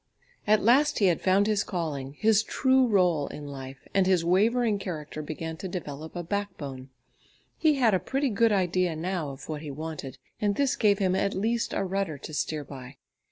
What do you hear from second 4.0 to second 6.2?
his wavering character began to develop